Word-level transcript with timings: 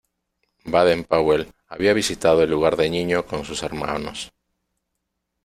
Baden-Powell 0.65 1.53
había 1.67 1.93
visitado 1.93 2.41
el 2.41 2.49
lugar 2.49 2.75
de 2.75 2.89
niño 2.89 3.27
con 3.27 3.45
sus 3.45 3.61
hermanos. 3.61 4.31